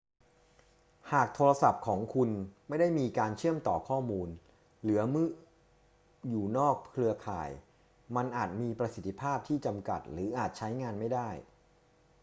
[1.11, 2.29] หากโทรศัพท์ของคุณ
[2.67, 4.29] ไม่ได้มีการเชื่อมต่อข้อมูล
[4.83, 5.29] หรือเมื่อ
[6.29, 7.49] อยู่นอกเครือข่าย
[8.15, 11.29] มันอาจมีประสิทธิภาพที่จำกัด หรืออาจใช้งานไม่ได้